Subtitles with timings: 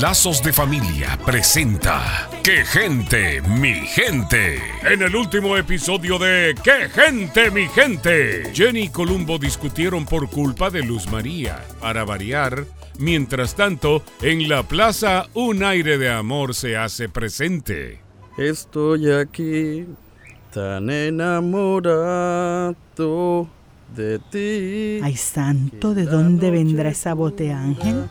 [0.00, 4.60] Lazos de Familia presenta ¡Qué gente, mi gente!
[4.82, 8.52] En el último episodio de ¡Qué gente, mi gente!
[8.52, 11.64] Jenny y Columbo discutieron por culpa de Luz María.
[11.80, 12.66] Para variar,
[12.98, 18.00] mientras tanto, en la plaza un aire de amor se hace presente.
[18.36, 19.86] Estoy aquí,
[20.52, 22.76] tan enamorado
[23.96, 25.00] de ti.
[25.02, 28.04] Ay, santo, ¿de dónde vendrá esa voz de ángel?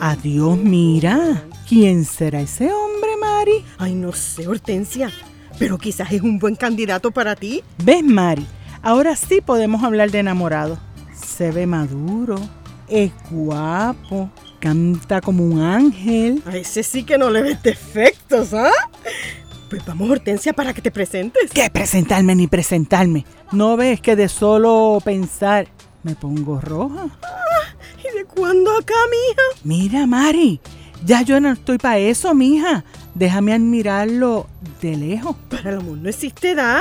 [0.00, 1.44] Adiós, mira.
[1.68, 3.64] ¿Quién será ese hombre, Mari?
[3.78, 5.10] Ay, no sé, Hortensia,
[5.58, 7.62] pero quizás es un buen candidato para ti.
[7.82, 8.46] ¿Ves, Mari?
[8.82, 10.78] Ahora sí podemos hablar de enamorado.
[11.12, 12.36] Se ve maduro,
[12.88, 16.42] es guapo, canta como un ángel.
[16.46, 18.70] A ese sí que no le ves defectos, ¿ah?
[19.68, 21.50] Pues vamos, Hortensia, para que te presentes.
[21.52, 23.26] ¿Qué presentarme ni presentarme?
[23.52, 25.68] ¿No ves que de solo pensar
[26.02, 27.08] me pongo roja?
[28.38, 29.64] ¿Y de cuándo acá, mija?
[29.64, 30.60] Mira, Mari,
[31.04, 32.84] ya yo no estoy para eso, mija.
[33.14, 34.46] Déjame admirarlo
[34.80, 35.36] de lejos.
[35.50, 36.80] Para el amor no existe edad.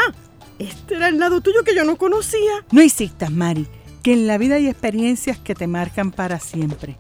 [0.60, 2.64] Este era el lado tuyo que yo no conocía.
[2.72, 3.68] No insistas, Mari,
[4.04, 6.96] que en la vida hay experiencias que te marcan para siempre.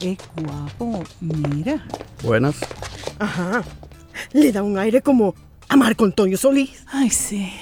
[0.00, 1.86] Es guapo, mira.
[2.22, 2.56] Buenas.
[3.18, 3.62] Ajá.
[4.32, 5.34] Le da un aire como
[5.68, 6.84] a Marco Antonio Solís.
[6.86, 7.52] Ay, sí.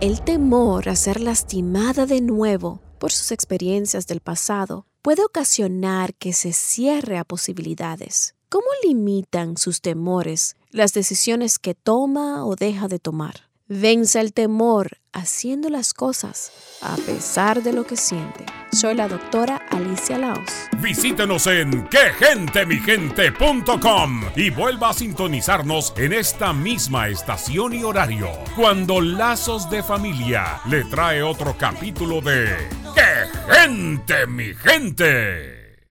[0.00, 6.32] El temor a ser lastimada de nuevo por sus experiencias del pasado puede ocasionar que
[6.32, 8.34] se cierre a posibilidades.
[8.48, 13.48] ¿Cómo limitan sus temores las decisiones que toma o deja de tomar?
[13.70, 18.46] Vence el temor haciendo las cosas a pesar de lo que siente.
[18.72, 20.50] Soy la doctora Alicia Laos.
[20.78, 29.68] Visítenos en quegentemigente.com y vuelva a sintonizarnos en esta misma estación y horario cuando Lazos
[29.68, 32.56] de Familia le trae otro capítulo de
[32.87, 32.87] ¡Qué
[33.52, 35.57] gente, mi gente!